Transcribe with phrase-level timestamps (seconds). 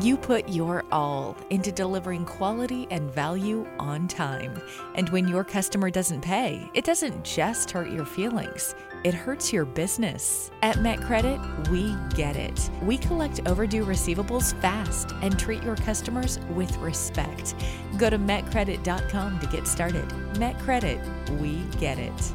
[0.00, 4.58] You put your all into delivering quality and value on time.
[4.94, 8.74] And when your customer doesn't pay, it doesn't just hurt your feelings,
[9.04, 10.50] it hurts your business.
[10.62, 12.70] At MetCredit, we get it.
[12.82, 17.54] We collect overdue receivables fast and treat your customers with respect.
[17.98, 20.08] Go to metcredit.com to get started.
[20.34, 22.34] MetCredit, we get it.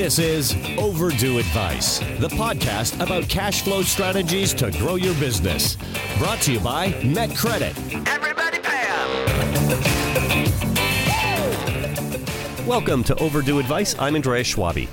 [0.00, 5.76] This is Overdue Advice, the podcast about cash flow strategies to grow your business.
[6.16, 8.08] Brought to you by MetCredit.
[8.08, 9.10] Everybody pay up.
[12.66, 13.94] Welcome to Overdue Advice.
[13.98, 14.88] I'm Andreas Schwabi.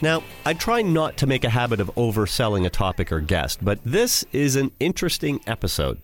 [0.00, 3.80] Now, I try not to make a habit of overselling a topic or guest, but
[3.84, 6.00] this is an interesting episode.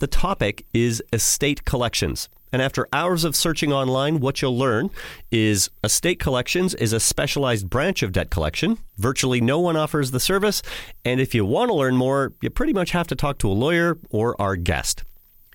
[0.00, 2.28] The topic is estate collections.
[2.56, 4.88] And after hours of searching online, what you'll learn
[5.30, 8.78] is estate collections is a specialized branch of debt collection.
[8.96, 10.62] Virtually no one offers the service.
[11.04, 13.52] And if you want to learn more, you pretty much have to talk to a
[13.52, 15.04] lawyer or our guest.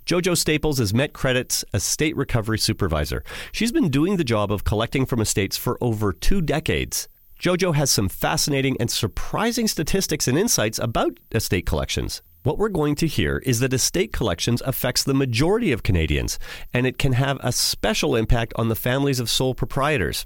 [0.05, 3.23] Jojo Staples is MetCredit's estate recovery supervisor.
[3.51, 7.07] She's been doing the job of collecting from estates for over two decades.
[7.39, 12.21] Jojo has some fascinating and surprising statistics and insights about estate collections.
[12.43, 16.39] What we're going to hear is that estate collections affects the majority of Canadians,
[16.73, 20.25] and it can have a special impact on the families of sole proprietors.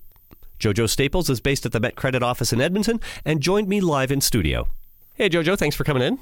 [0.58, 4.12] Jojo Staples is based at the Met Credit office in Edmonton and joined me live
[4.12, 4.68] in studio.
[5.16, 6.18] Hey, Jojo, thanks for coming in.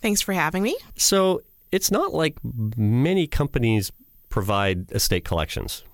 [0.00, 0.74] Thanks for having me.
[0.96, 3.92] So, it's not like many companies
[4.30, 5.84] provide estate collections.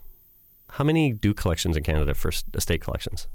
[0.71, 3.27] How many do collections in Canada for estate collections?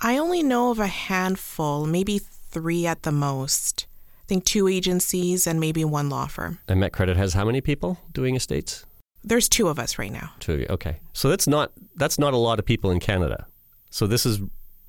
[0.00, 3.86] I only know of a handful, maybe three at the most.
[4.24, 6.58] I think two agencies and maybe one law firm.
[6.66, 8.86] And MetCredit has how many people doing estates?
[9.22, 10.32] There's two of us right now.
[10.40, 10.66] Two of you.
[10.70, 11.00] Okay.
[11.12, 13.46] So that's not that's not a lot of people in Canada.
[13.90, 14.40] So this is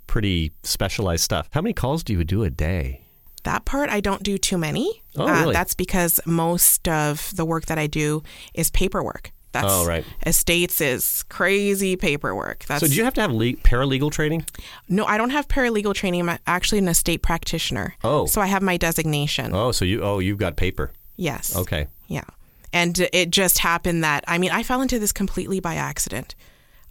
[0.08, 1.50] pretty specialized stuff.
[1.52, 3.02] How many calls do you do a day?
[3.44, 5.04] That part I don't do too many.
[5.18, 5.50] Oh, really?
[5.50, 8.24] Uh, that's because most of the work that I do
[8.54, 9.32] is paperwork.
[9.56, 10.04] That's Oh, right.
[10.26, 12.66] estates is crazy paperwork.
[12.66, 14.46] That's So do you have to have le- paralegal training?
[14.90, 16.28] no, I don't have paralegal training.
[16.30, 17.96] I'm actually an estate practitioner.
[18.04, 18.26] Oh.
[18.26, 19.54] so I have my designation.
[19.56, 20.92] Oh, so you oh you've got paper.
[21.16, 21.56] Yes.
[21.56, 21.88] Okay.
[22.08, 22.26] Yeah.
[22.74, 26.36] And it just happened that, I mean, I fell into this completely by accident.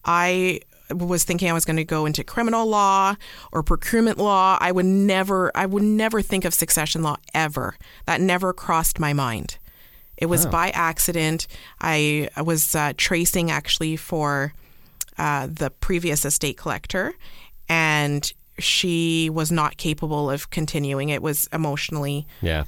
[0.06, 0.60] I
[0.90, 3.16] was thinking I was going to go into criminal law
[3.52, 4.56] or procurement law.
[4.60, 7.76] I would never, I would never think of succession law ever.
[8.06, 9.58] That never crossed my mind.
[10.16, 11.46] It was by accident.
[11.80, 14.52] I, I was uh, tracing actually for
[15.18, 17.14] uh, the previous estate collector,
[17.68, 21.08] and she was not capable of continuing.
[21.08, 22.64] It was emotionally Yeah.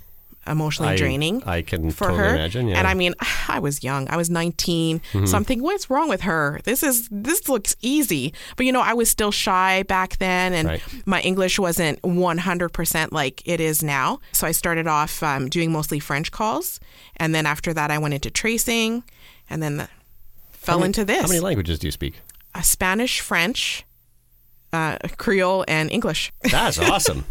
[0.47, 1.43] Emotionally I- draining.
[1.45, 2.35] I can for totally her.
[2.35, 2.79] imagine, yeah.
[2.79, 3.15] And I mean,
[3.49, 4.09] I was young.
[4.09, 5.01] I was 19.
[5.01, 5.27] Mm-hmm.
[5.27, 6.61] So I'm thinking, what's wrong with her?
[6.65, 8.33] This is this looks easy.
[8.57, 10.83] But you know, I was still shy back then, and Right.
[11.07, 14.21] my English wasn't 100% like it is now.
[14.33, 16.81] So I started off um, doing mostly French calls,
[17.17, 19.03] and then after that, I went into tracing,
[19.51, 19.89] and then the,
[20.53, 22.21] fell many- into this: How many languages do you speak?
[22.55, 23.85] uh, Spanish, French,
[24.73, 26.33] uh, Creole, and English.
[26.51, 27.25] That's awesome.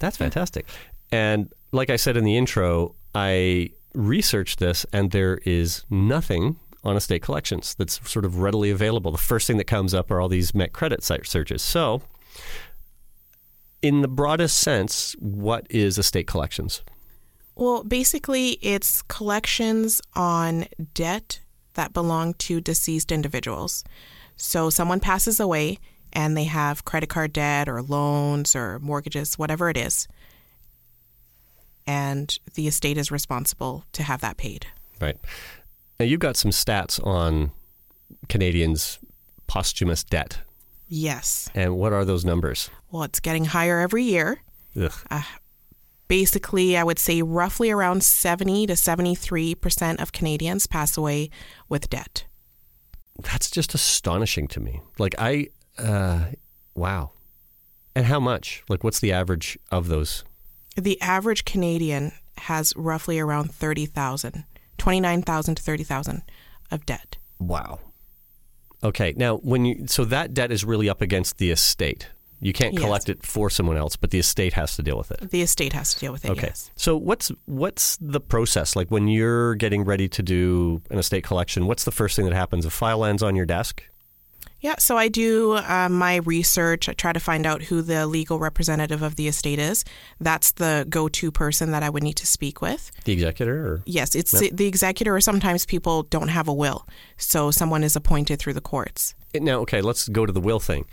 [0.00, 0.66] That's fantastic.
[1.10, 6.96] And like I said in the intro, I researched this, and there is nothing on
[6.96, 9.10] estate collections that's sort of readily available.
[9.10, 11.62] The first thing that comes up are all these Met Credit site searches.
[11.62, 12.02] So,
[13.80, 16.82] in the broadest sense, what is estate collections?
[17.54, 21.40] Well, basically, it's collections on debt
[21.74, 23.84] that belong to deceased individuals.
[24.36, 25.78] So, someone passes away
[26.12, 30.08] and they have credit card debt or loans or mortgages, whatever it is,
[31.86, 34.66] and the estate is responsible to have that paid.
[35.00, 35.18] Right.
[35.98, 37.52] Now, you've got some stats on
[38.28, 38.98] Canadians'
[39.46, 40.40] posthumous debt.
[40.88, 41.48] Yes.
[41.54, 42.70] And what are those numbers?
[42.90, 44.40] Well, it's getting higher every year.
[44.80, 44.92] Ugh.
[46.08, 51.30] Basically, I would say roughly around 70 to 73% of Canadians pass away
[51.68, 52.26] with debt.
[53.22, 54.80] That's just astonishing to me.
[54.98, 56.26] Like I, uh,
[56.74, 57.12] wow.
[57.94, 58.62] And how much?
[58.68, 60.24] Like, what's the average of those?
[60.76, 64.44] The average Canadian has roughly around 30,000,
[64.78, 66.22] 29,000 to 30,000
[66.70, 67.18] of debt.
[67.38, 67.80] Wow.
[68.82, 69.12] Okay.
[69.16, 72.08] Now, when you so that debt is really up against the estate.
[72.44, 72.82] You can't Yes.
[72.82, 75.30] collect it for someone else, but the estate has to deal with it.
[75.30, 76.48] The estate has to deal with it, Okay.
[76.48, 76.72] yes.
[76.74, 81.66] So what's what's the process like when you're getting ready to do an estate collection?
[81.68, 82.64] What's the first thing that happens?
[82.66, 83.84] A file lands on your desk.
[84.62, 86.88] Yeah, so I do uh, my research.
[86.88, 89.84] I try to find out who the legal representative of the estate is.
[90.20, 92.90] That's the go to person that I would need to speak with.
[93.04, 96.86] The executor, or Yes, it's the executor, or sometimes people don't have a will.
[97.16, 99.14] So someone is appointed through the courts.
[99.34, 100.86] now, okay, let's go to the will thing.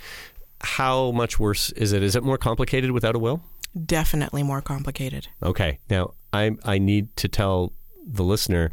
[0.62, 2.02] how much worse is it?
[2.04, 3.42] Is it more complicated without a will?
[3.86, 5.28] Definitely more complicated.
[5.44, 5.78] Okay.
[5.92, 7.72] Now, I I need to tell
[8.04, 8.72] the listener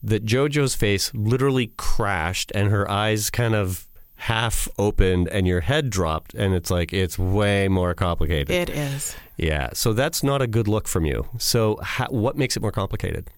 [0.00, 3.87] that JoJo's face literally crashed and her eyes kind of
[4.18, 8.50] half opened and your head dropped and it's like it's way more complicated.
[8.50, 9.16] It is.
[9.36, 9.70] yeah.
[9.72, 11.26] So that's not a good look from you.
[11.38, 13.30] So how, what makes it more complicated?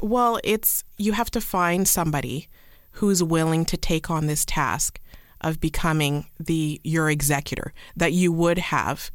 [0.00, 2.48] Well, it's you have to find somebody
[2.92, 5.00] who's willing to take on this task
[5.42, 9.10] of becoming the your executor that you would have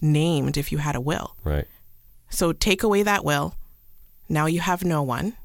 [0.00, 1.36] named if you had a will.
[1.44, 1.66] Right.
[2.30, 3.54] So take away that will.
[4.28, 5.36] Now you have no one.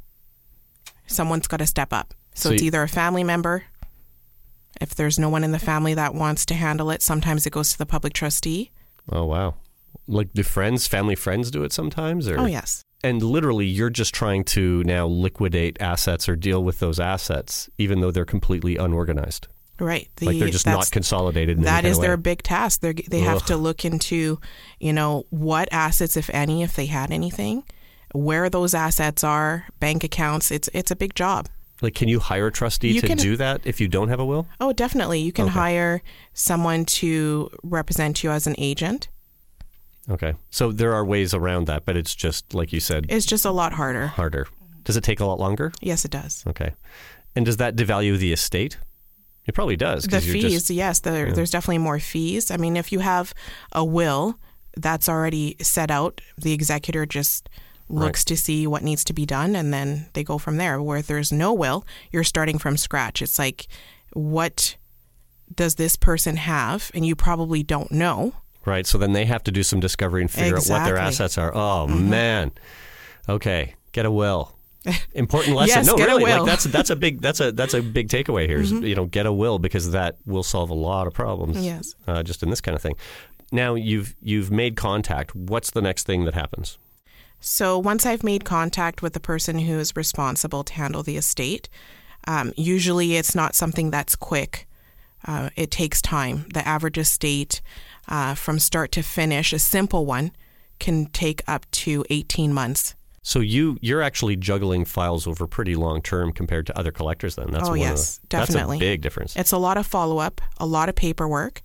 [1.05, 2.13] Someone's got to step up.
[2.33, 3.65] So, So it's you- either a family member.
[4.81, 7.71] If there's no one in the family that wants to handle it, sometimes it goes
[7.71, 8.71] to the public trustee.
[9.11, 9.55] Oh wow.
[10.07, 12.83] Like do friends, family friends do it sometimes or Oh, yes.
[13.03, 17.99] and literally you're just trying to now liquidate assets or deal with those assets even
[18.01, 19.47] though they're completely unorganized.
[19.79, 20.09] Right.
[20.15, 22.81] The, like they're just not consolidated in That is their big task.
[22.81, 24.39] They they have to look into,
[24.79, 27.63] you know, what assets, if any, if they had anything,
[28.13, 30.49] where those assets are, bank accounts.
[30.49, 31.47] It's it's a big job.
[31.81, 34.19] Like can you hire a trustee You to can- do that if you don't have
[34.19, 34.47] a will?
[34.59, 35.19] Oh, definitely.
[35.21, 35.53] You can Okay.
[35.53, 36.01] hire
[36.33, 39.09] someone to represent you as an agent.
[40.09, 40.33] Okay.
[40.49, 43.51] So there are ways around that, but it's just like you said It's just a
[43.51, 44.07] lot harder.
[44.07, 44.47] harder.
[44.83, 45.71] Does it take a lot longer?
[45.81, 46.43] Yes, it does.
[46.47, 46.73] Okay.
[47.35, 48.77] And does that devalue the estate?
[49.45, 50.03] It probably does.
[50.05, 52.49] The fees, just- yes, there, there's definitely more fees.
[52.51, 53.33] I mean, if you have
[53.71, 54.39] a will
[54.75, 57.49] that's already set out, the executor just
[57.89, 60.81] looks to see what needs to be done and then they go from there.
[60.81, 63.21] Where if there's no will, you're starting from scratch.
[63.21, 63.67] It's like,
[64.13, 64.75] what
[65.53, 66.91] does this person have?
[66.93, 68.33] And you probably don't know.
[68.65, 68.85] Right.
[68.85, 71.07] So then they have to do some discovery and figure out what their Mm-hmm.
[71.07, 71.55] assets are.
[71.55, 72.51] Oh man.
[73.29, 73.75] Okay.
[73.93, 74.53] Get a will.
[75.13, 75.77] Important lesson.
[75.77, 76.23] Yes, no, really.
[76.23, 78.59] Like that's that's a big that's a that's a big takeaway here.
[78.59, 78.85] Is, Mm-hmm.
[78.85, 81.57] You know, get a will because that will solve a lot of problems.
[81.63, 81.95] Yes.
[82.07, 82.95] Uh, just in this kind of thing.
[83.51, 85.33] Now you've you've made contact.
[85.35, 86.77] What's the next thing that happens?
[87.39, 91.69] So once I've made contact with the person who is responsible to handle the estate,
[92.27, 94.67] um, usually it's not something that's quick.
[95.25, 96.45] Uh, it takes time.
[96.53, 97.61] The average estate,
[98.07, 100.31] uh, from start to finish, a simple one,
[100.79, 102.95] can take up to 18 months.
[103.23, 107.35] So you you're actually juggling files over pretty long term compared to other collectors.
[107.35, 108.77] Then that's Oh, one yes, of the, definitely.
[108.77, 109.35] That's a big difference.
[109.35, 111.61] It's a lot of follow up, a lot of paperwork.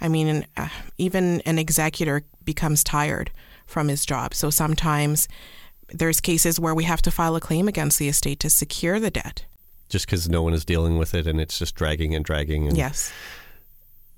[0.00, 3.30] I mean, uh, even an executor becomes tired
[3.66, 4.34] from his job.
[4.34, 5.28] So sometimes
[5.88, 9.10] there's cases where we have to file a claim against the estate to secure the
[9.10, 9.44] debt.
[9.88, 12.66] Just because no one is dealing with it and it's just dragging and dragging.
[12.68, 13.12] And Yes.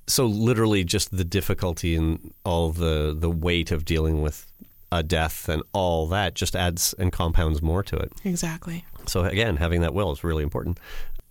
[0.06, 4.46] so literally just the difficulty and all the the weight of dealing with
[4.92, 8.12] a death and all that just adds and compounds more to it.
[8.24, 8.84] Exactly.
[9.06, 10.78] So again, having that will is really important.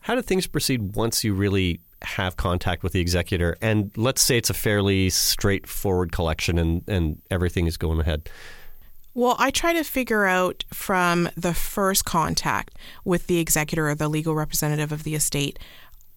[0.01, 4.37] How do things proceed once you really have contact with the executor and let's say
[4.37, 8.29] it's a fairly straightforward collection and, and everything is going ahead?
[9.13, 14.09] Well, I try to figure out from the first contact with the executor or the
[14.09, 15.57] legal representative of the estate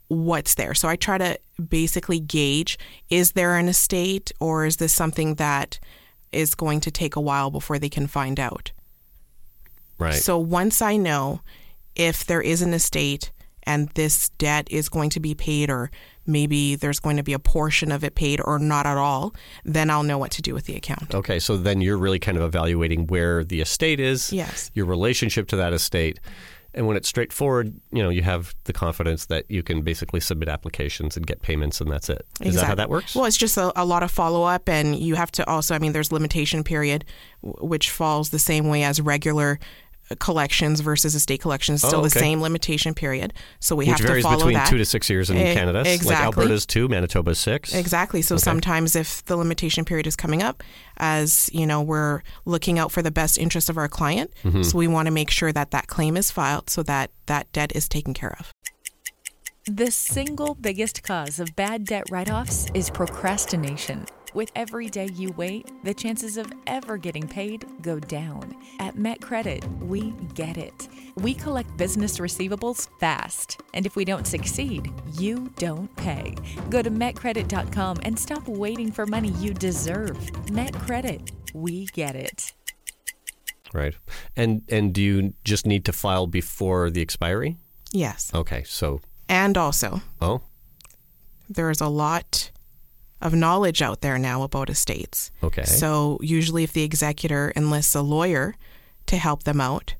[0.08, 0.74] what's there.
[0.74, 1.38] So I try to
[1.68, 2.78] basically gauge
[3.10, 5.78] is there an estate or is this something that
[6.32, 8.72] is going to take a while before they can find out?
[9.98, 10.14] Right.
[10.14, 11.40] So once I know
[11.94, 13.30] if there is an estate
[13.68, 15.90] and this debt is going to be paid, or
[16.26, 19.34] maybe there's going to be a portion of it paid or not at all,
[19.64, 21.14] then I'll know what to do with the account.
[21.14, 24.70] Okay, so then you're really kind of evaluating where the estate is, Yes.
[24.74, 26.18] your relationship to that estate.
[26.74, 30.48] And when it's straightforward, you know, you have the confidence that you can basically submit
[30.48, 32.24] applications and get payments and that's it.
[32.40, 33.14] Is that how that works?
[33.14, 35.78] Well, it's just a, a lot of follow up, and you have to also, I
[35.78, 37.04] mean, there's limitation period,
[37.42, 39.58] which falls the same way as regular
[40.16, 41.82] collections versus estate collections.
[41.82, 43.34] Still Oh, the same limitation period.
[43.60, 44.68] So we Which have to varies follow between that.
[44.68, 45.78] two to six years in Eh, Canada.
[45.78, 46.24] Like exactly.
[46.42, 47.74] Alberta's two, Manitoba's six.
[47.74, 48.22] Exactly.
[48.22, 50.62] So sometimes if the limitation period is coming up,
[50.96, 54.32] as you know, we're looking out for the best interest of our client.
[54.44, 54.62] Mm-hmm.
[54.62, 57.72] So we want to make sure that that claim is filed so that that debt
[57.74, 58.52] is taken care of.
[59.66, 64.06] The single biggest cause of bad debt write offs is procrastination.
[64.34, 68.54] With every day you wait, the chances of ever getting paid go down.
[68.78, 70.88] At Met Credit, we get it.
[71.16, 76.34] We collect business receivables fast, and if we don't succeed, you don't pay.
[76.68, 80.50] Go to metcredit.com and stop waiting for money you deserve.
[80.50, 82.52] Met Credit, we get it.
[83.72, 83.94] Right.
[84.36, 87.56] And and do you just need to file before the expiry?
[87.92, 88.30] Yes.
[88.34, 88.62] Okay.
[88.64, 90.42] So And also, oh,
[91.48, 92.50] there's a lot
[93.20, 95.30] of knowledge out there now about estates.
[95.42, 95.64] Okay.
[95.64, 98.54] So usually, if the executor enlists a lawyer
[99.06, 99.94] to help them out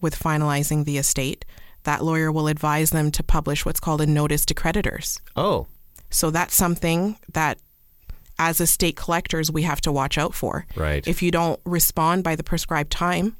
[0.00, 1.44] with finalizing the estate,
[1.84, 5.20] that lawyer will advise them to publish what's called a notice to creditors.
[5.36, 5.66] oh,
[6.10, 7.58] So that's something that
[8.38, 10.66] as estate collectors we have to watch out for.
[10.76, 11.06] Right.
[11.08, 13.36] If you don't respond by the prescribed time,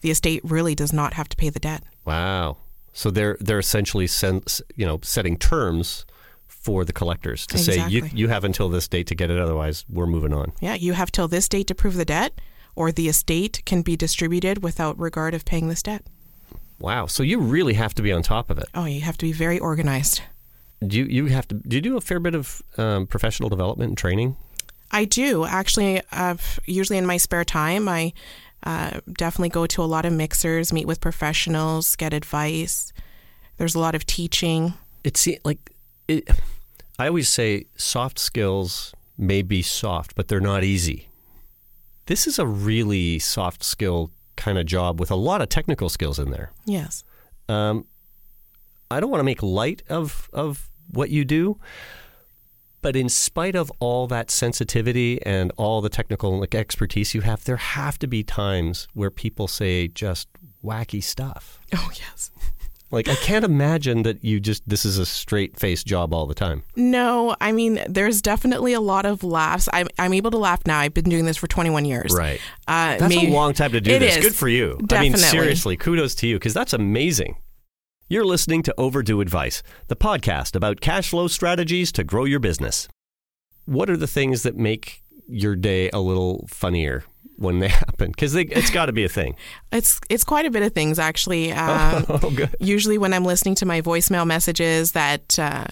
[0.00, 1.84] the estate really does not have to pay the debt.
[2.04, 2.56] Wow.
[2.92, 4.42] So they're they're essentially sen-
[4.74, 6.04] you know setting terms
[6.62, 9.84] for the collectors to say you you have until this date to get it otherwise
[9.88, 10.52] we're moving on.
[10.60, 12.40] Yeah, you have till this date to prove the debt
[12.74, 16.06] or the estate can be distributed without regard of paying this debt.
[16.78, 17.06] Wow.
[17.06, 18.66] So you really have to be on top of it.
[18.74, 20.22] Oh, you have to be very organized.
[20.84, 23.90] Do you, you have to do you do a fair bit of um, professional development
[23.90, 24.36] and training?
[24.90, 26.02] I do actually.
[26.10, 28.12] Uh, usually in my spare time, I
[28.64, 32.92] uh, definitely go to a lot of mixers, meet with professionals, get advice.
[33.58, 34.74] There's a lot of teaching.
[35.04, 35.70] It's like
[36.18, 36.30] it,
[36.98, 41.08] I always say soft skills may be soft, but they're not easy.
[42.06, 46.18] This is a really soft skill kind of job with a lot of technical skills
[46.18, 46.52] in there.
[46.64, 47.04] Yes.
[47.48, 47.86] Um,
[48.90, 51.58] I don't want to make light of of what you do,
[52.82, 57.44] but in spite of all that sensitivity and all the technical like expertise you have,
[57.44, 60.28] there have to be times where people say just
[60.62, 61.60] wacky stuff.
[61.74, 62.30] Oh yes.
[62.92, 66.34] Like I can't imagine that you just this is a straight face job all the
[66.34, 66.62] time.
[66.76, 69.68] No, I mean there's definitely a lot of laughs.
[69.72, 70.78] I'm I'm able to laugh now.
[70.78, 72.12] I've been doing this for 21 years.
[72.12, 72.38] Right.
[72.68, 74.18] Uh, That's maybe- a long time to do this.
[74.18, 74.24] is.
[74.24, 74.78] Good for you.
[74.92, 77.36] I mean, seriously, kudos to you because that's amazing.
[78.08, 82.86] You're listening to Overdue Advice, the podcast about cash flow strategies to grow your business.
[83.64, 87.04] What are the things that make your day a little funnier
[87.36, 88.10] when they happen?
[88.10, 89.36] Because it's got to be a thing.
[89.72, 91.50] It's it's quite a bit of things actually.
[91.50, 92.54] Um, Oh, good.
[92.60, 95.64] usually, when I'm listening to my voicemail messages that uh,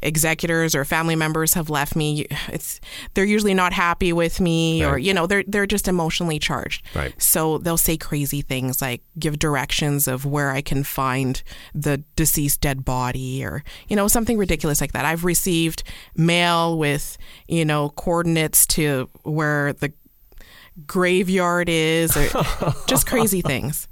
[0.00, 2.80] executors or family members have left me, it's
[3.14, 6.84] they're usually not happy with me, or you know they're they're just emotionally charged.
[6.94, 7.12] Right.
[7.20, 11.42] So they'll say crazy things like give directions of where I can find
[11.74, 15.04] the deceased dead body, or you know something ridiculous like that.
[15.04, 15.82] I've received
[16.14, 19.92] mail with you know coordinates to where the
[20.86, 22.28] graveyard is, or
[22.86, 23.88] just crazy things.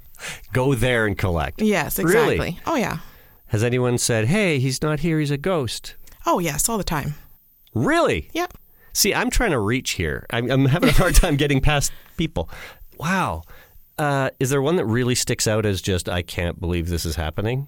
[0.53, 1.61] Go there and collect.
[1.61, 2.35] Yes, Really?
[2.35, 2.59] exactly.
[2.65, 2.99] Oh yeah.
[3.47, 5.95] Has anyone said, hey, he's not here, he's a ghost?
[6.25, 7.15] Oh yes, all the time.
[7.73, 8.29] Really?
[8.33, 8.53] Yep.
[8.93, 10.25] See, I'm trying to reach here.
[10.31, 12.49] I'm, I'm having a hard time getting past people.
[12.97, 13.43] Wow.
[13.99, 17.15] Uh, is there one that really sticks out as just, I can't believe this is
[17.15, 17.67] happening?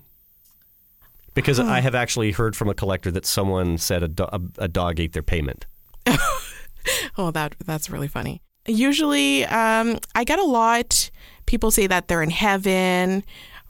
[1.35, 4.67] Because I have actually heard from a collector that someone said a, do- a, a
[4.67, 5.65] dog ate their payment.
[7.17, 8.41] Oh, that that's really funny.
[8.69, 11.09] Usually, um, I get a lot.
[11.45, 13.23] People say that they're in heaven,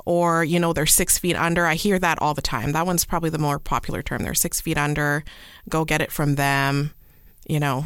[0.06, 1.66] or you know, they're six feet under.
[1.66, 2.74] I hear that all the time.
[2.74, 4.24] That one's probably the more popular term.
[4.24, 5.24] They're six feet under.
[5.70, 6.92] Go get it from them.
[7.48, 7.86] You know,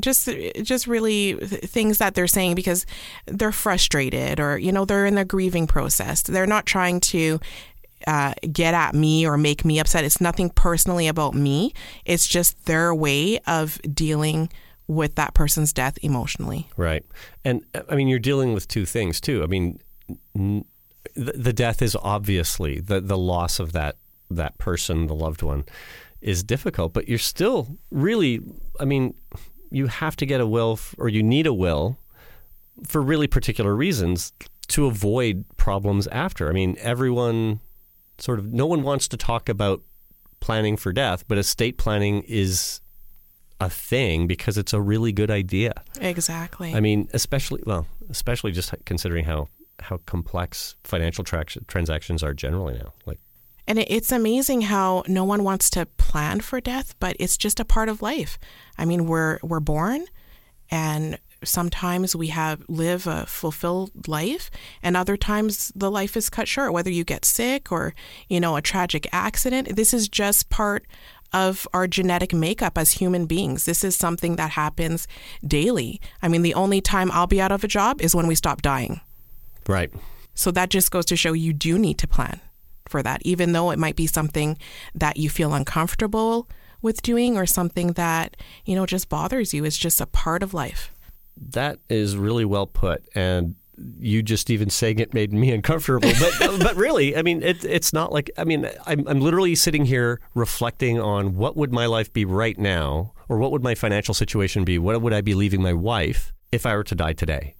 [0.00, 0.28] just
[0.62, 2.84] just really things that they're saying because
[3.26, 6.22] they're frustrated, or you know, they're in their grieving process.
[6.22, 7.40] They're not trying to
[8.06, 10.04] uh, get at me or make me upset.
[10.04, 11.72] It's nothing personally about me.
[12.04, 14.50] It's just their way of dealing
[14.88, 16.68] with that person's death emotionally.
[16.76, 17.04] Right.
[17.44, 19.42] And I mean, you're dealing with two things, too.
[19.42, 19.80] I mean,
[20.36, 20.64] n-
[21.14, 23.96] the, the death is obviously the, the loss of that,
[24.30, 25.64] that person, the loved one,
[26.20, 28.40] is difficult, but you're still really,
[28.80, 29.14] I mean,
[29.70, 31.98] you have to get a will f- or you need a will
[32.84, 34.32] for really particular reasons
[34.68, 36.48] to avoid problems after.
[36.48, 37.60] I mean, everyone
[38.18, 39.82] sort of, no one wants to talk about
[40.40, 42.80] planning for death, but estate planning is
[43.60, 45.72] a thing because it's a really good idea.
[46.00, 46.74] Exactly.
[46.74, 49.48] I mean, especially well, especially just considering how
[49.80, 52.92] how complex financial trac- transactions are generally now.
[53.04, 53.20] Like,
[53.66, 57.64] And it's amazing how no one wants to plan for death, but it's just a
[57.64, 58.38] part of life.
[58.78, 60.06] I mean, we're we're born,
[60.70, 64.50] and sometimes we have live a fulfilled life,
[64.82, 66.72] and other times the life is cut short.
[66.72, 67.94] Whether you get sick or
[68.28, 70.86] you know a tragic accident, this is just part
[71.32, 73.64] of our genetic makeup as human beings.
[73.64, 75.06] This is something that happens
[75.46, 76.00] daily.
[76.22, 78.62] I mean, the only time I'll be out of a job is when we stop
[78.62, 79.00] dying.
[79.68, 79.92] right?
[80.34, 82.40] So that just goes to show you do need to plan
[82.88, 84.58] for that, even though it might be something
[84.94, 86.48] that you feel uncomfortable
[86.82, 89.64] with doing or something that, you know, just bothers you.
[89.64, 90.92] It's just a part of life.
[91.36, 93.56] That is really well put, and
[93.98, 96.10] you just even saying it made me uncomfortable.
[96.18, 99.84] But but really, I mean, it, it's not like I mean, I'm I'm literally sitting
[99.84, 104.14] here reflecting on what would my life be right now, or what would my financial
[104.14, 104.78] situation be?
[104.78, 107.54] What would I be leaving my wife if I were to die today?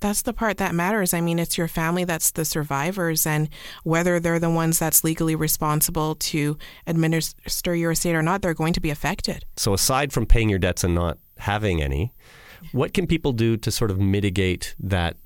[0.00, 1.12] That's the part that matters.
[1.12, 3.48] I mean, it's your family that's the survivors, and
[3.82, 8.74] whether they're the ones that's legally responsible to administer your estate or not, they're going
[8.74, 9.44] to be affected.
[9.56, 12.14] So aside from paying your debts and not having any,
[12.72, 15.16] what can people do to sort of mitigate that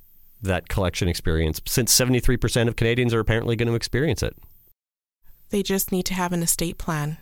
[0.42, 1.60] that collection experience?
[1.66, 4.36] Since 73% of Canadians are apparently going to experience it.
[5.50, 7.18] They just need to have an estate plan.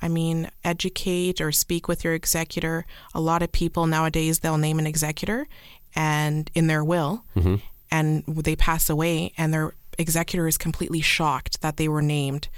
[0.00, 2.86] I mean, educate or speak with your executor.
[3.14, 5.48] A lot of people nowadays they'll name an executor
[5.94, 7.56] and in their will mm-hmm.
[7.90, 12.48] and they pass away and their executor is completely shocked that they were named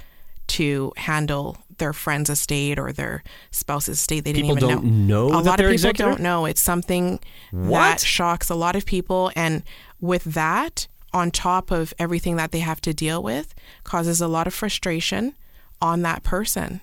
[0.47, 4.23] to handle their friend's estate or their spouse's estate.
[4.25, 6.03] They didn't People even don't know A that lot of people executor?
[6.09, 6.45] don't know.
[6.45, 7.19] It's something
[7.51, 7.69] What?
[7.79, 9.63] that shocks a lot of people, and
[9.99, 14.47] with that, on top of everything that they have to deal with, causes a lot
[14.47, 15.35] of frustration
[15.81, 16.81] on that person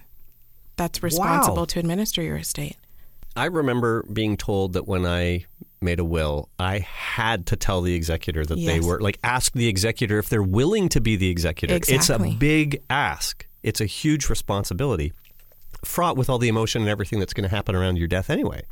[0.77, 1.65] that's responsible Wow.
[1.67, 2.77] to administer your estate.
[3.37, 5.45] I remember being told that when I
[5.81, 9.69] made a will, I had to tell the executor that they were like ask the
[9.69, 11.75] executor if they're willing to be the executor.
[11.89, 13.47] It's a big ask.
[13.63, 15.13] It's a huge responsibility,
[15.85, 18.63] fraught with all the emotion and everything that's going to happen around your death anyway.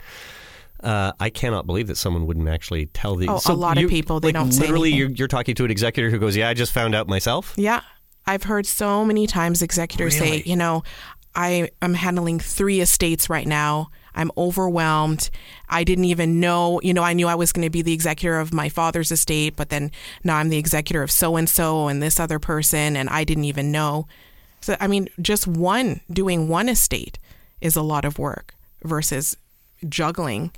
[0.82, 3.26] Uh, I cannot believe that someone wouldn't actually tell the.
[3.28, 5.70] Oh, a lot of people, they like, don't say Literally, you're, you're talking to an
[5.70, 7.82] executor who goes, "Yeah, I just found out myself." Yeah.
[8.26, 10.42] I've heard so many times executors Really?
[10.42, 10.82] say, you know,
[11.34, 13.88] I am handling three estates right now.
[14.14, 15.30] I'm overwhelmed.
[15.68, 18.38] I didn't even know, you know, I knew I was going to be the executor
[18.38, 19.92] of my father's estate, but then
[20.24, 23.44] now I'm the executor of so and so and this other person, and I didn't
[23.44, 24.06] even know.
[24.60, 27.18] So, I mean, just one, doing one estate
[27.60, 29.36] is a lot of work versus
[29.88, 30.52] juggling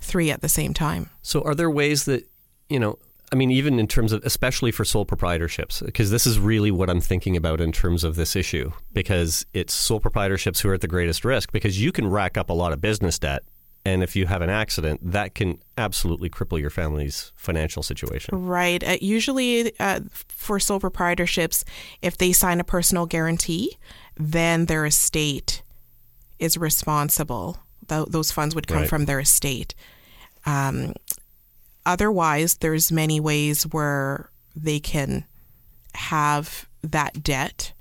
[0.00, 1.10] three at the same time.
[1.22, 2.28] So, are there ways that,
[2.68, 2.98] you know,
[3.32, 6.88] I mean, even in terms of, especially for sole proprietorships, because this is really what
[6.88, 10.82] I'm thinking about in terms of this issue, because it's sole proprietorships who are at
[10.82, 13.42] the greatest risk, because you can rack up a lot of business debt.
[13.86, 18.46] And if you have an accident, that can absolutely cripple your family's financial situation.
[18.46, 18.82] Right.
[18.82, 21.64] Uh, usually, uh, for sole proprietorships,
[22.00, 23.76] if they sign a personal guarantee,
[24.16, 25.62] then their estate
[26.38, 27.58] is responsible.
[27.88, 28.88] Th- those funds would come Right.
[28.88, 29.74] from their estate.
[30.46, 30.94] Um,
[31.84, 35.24] otherwise, there's many ways where they can
[35.94, 37.72] have that debt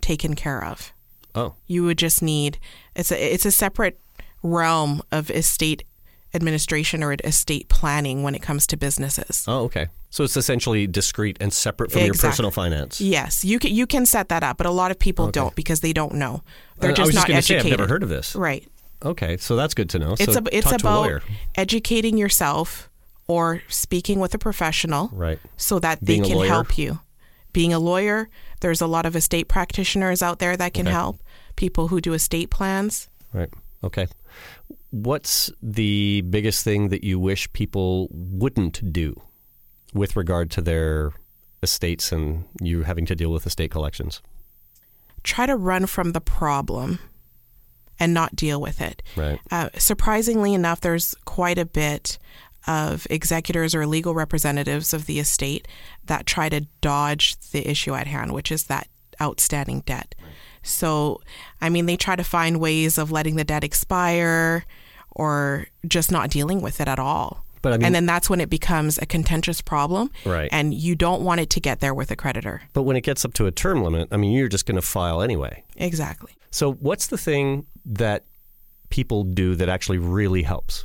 [0.00, 0.92] taken care of.
[1.34, 2.58] Oh, You would just need
[2.96, 4.00] it's a it's a separate
[4.42, 5.84] realm of estate
[6.32, 9.44] administration or estate planning when it comes to businesses.
[9.48, 9.88] oh, okay.
[10.12, 13.00] So it's essentially discrete and separate from your personal finance.
[13.00, 15.80] Yes, you can you can set that up, but a lot of people don't because
[15.80, 16.42] they don't know.
[16.78, 17.72] They're uh, I- just not just to say, educated.
[17.74, 18.34] I've never heard of this.
[18.34, 18.66] Right.
[19.04, 20.12] Okay, so that's good to know.
[20.18, 21.22] It's so a, it's talk to a about
[21.54, 22.90] educating yourself
[23.28, 25.38] or speaking with a professional Right.
[25.56, 26.98] so that Being they can help you.
[27.52, 28.28] Being a lawyer,
[28.60, 30.92] there's a lot of estate practitioners out there that can Okay.
[30.94, 31.20] help.
[31.56, 33.08] People who do estate plans.
[33.32, 33.48] Right.
[33.84, 34.06] Okay.
[34.90, 39.20] What's the biggest thing that you wish people wouldn't do
[39.94, 41.12] with regard to their
[41.62, 44.20] estates and you having to deal with estate collections?
[45.22, 46.98] Try to run from the problem
[47.98, 49.02] and not deal with it.
[49.14, 49.38] Right.
[49.50, 52.18] Uh, surprisingly enough, there's quite a bit
[52.66, 55.68] of executors or legal representatives of the estate
[56.06, 58.88] that try to dodge the issue at hand, which is that
[59.20, 60.14] outstanding debt.
[60.62, 61.20] So,
[61.60, 64.64] I mean, they try to find ways of letting the debt expire
[65.10, 67.44] or just not dealing with it at all.
[67.62, 70.10] But I mean- and then that's when it becomes a contentious problem.
[70.24, 70.48] Right.
[70.50, 72.62] And you don't want it to get there with a creditor.
[72.72, 74.82] But when it gets up to a term limit, I mean, you're just going to
[74.82, 75.62] file anyway.
[75.76, 76.32] Exactly.
[76.50, 78.24] So, what's the thing that
[78.88, 80.84] people do that actually really helps?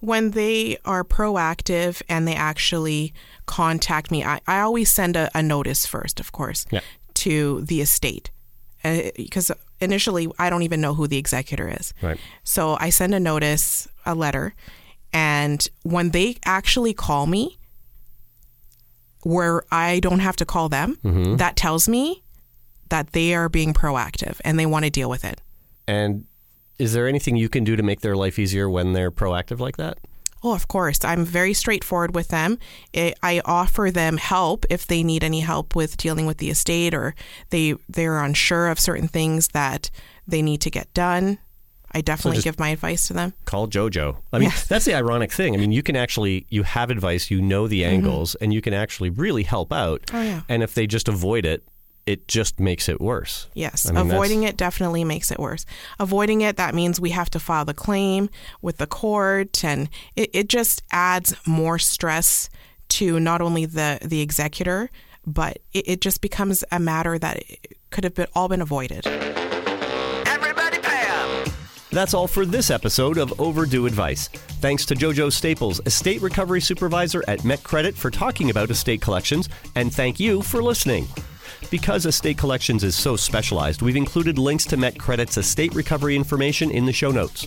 [0.00, 3.14] when they are proactive and they actually
[3.46, 6.80] contact me, I, I always send a, a notice first, of course, Yeah.
[7.14, 8.30] to the estate.
[9.16, 11.92] Because initially, I don't even know who the executor is.
[12.02, 12.18] Right.
[12.44, 14.54] So I send a notice, a letter,
[15.12, 17.58] and when they actually call me,
[19.22, 21.36] where I don't have to call them, Mm-hmm.
[21.36, 22.22] that tells me
[22.90, 25.40] that they are being proactive and they want to deal with it.
[25.88, 26.24] And
[26.78, 29.76] is there anything you can do to make their life easier when they're proactive like
[29.78, 29.98] that?
[30.46, 31.04] Oh, of course.
[31.04, 32.58] I'm very straightforward with them.
[32.94, 36.94] I I offer them help if they need any help with dealing with the estate
[36.94, 37.14] or
[37.50, 39.90] they they're unsure of certain things that
[40.28, 41.38] they need to get done.
[41.92, 43.32] I definitely just- give my advice to them.
[43.44, 44.16] call JoJo.
[44.32, 45.54] I mean, that's the ironic thing.
[45.54, 48.74] I mean, you can actually you have advice, you know the angles, and you can
[48.74, 50.02] actually really help out.
[50.06, 50.16] Mm-hmm.
[50.16, 50.40] Oh, yeah.
[50.48, 51.64] And if they just avoid it,
[52.06, 53.48] it just makes it worse.
[53.54, 55.66] Yes, I mean, avoiding that's- it definitely makes it worse.
[55.98, 58.30] Avoiding it, that means we have to file the claim
[58.62, 62.48] with the court, and it, it just adds more stress
[62.88, 64.88] to not only the, the executor,
[65.26, 67.42] but it, it just becomes a matter that
[67.90, 69.04] could have been, all been avoided.
[69.06, 71.48] Everybody pay up.
[71.90, 74.28] That's all for this episode of Overdue Advice.
[74.60, 79.48] Thanks to JoJo Staples, Estate Recovery Supervisor at Met Credit, for talking about estate collections,
[79.74, 81.08] and thank you for listening.
[81.70, 86.86] Because estate collections is so specialized, we've included links to MetCredit's estate recovery information in
[86.86, 87.46] the show notes.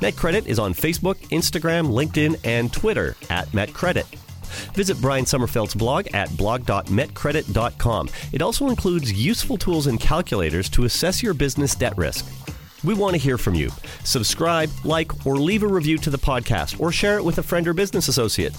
[0.00, 4.06] MetCredit is on Facebook, Instagram, LinkedIn, and Twitter at MetCredit.
[4.74, 8.08] Visit Brian Sommerfeld's blog at blog.metcredit.com.
[8.32, 12.26] It also includes useful tools and calculators to assess your business debt risk.
[12.84, 13.70] We want to hear from you.
[14.04, 17.66] Subscribe, like, or leave a review to the podcast, or share it with a friend
[17.66, 18.54] or business associate.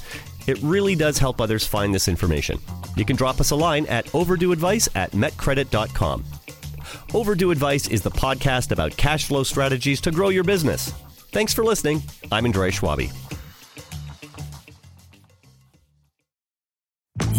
[0.47, 2.59] It really does help others find this information.
[2.95, 6.23] You can drop us a line at overdueadvice at metcredit.com.
[7.13, 10.91] Overdue Advice is the podcast about cash flow strategies to grow your business.
[11.31, 12.03] Thanks for listening.
[12.31, 13.24] I'm Andrea Schwabi.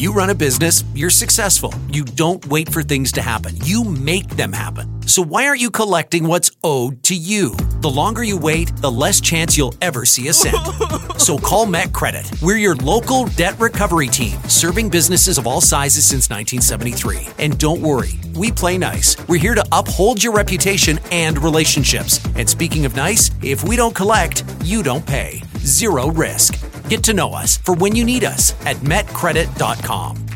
[0.06, 1.74] You run a business, you're successful.
[1.90, 5.04] You don't wait for things to happen, you make them happen.
[5.08, 7.56] So why aren't you collecting what's owed to you?
[7.80, 10.58] The longer you wait, the less chance you'll ever see a cent.
[11.16, 12.24] so call Met Credit.
[12.40, 17.26] We're your local debt recovery team, serving businesses of all sizes since 1973.
[17.44, 19.16] And don't worry, we play nice.
[19.26, 22.24] We're here to uphold your reputation and relationships.
[22.36, 25.42] And speaking of nice, if we don't collect, you don't pay.
[25.58, 26.54] Zero risk.
[26.88, 30.35] Get to know us for when you need us at metcredit.com.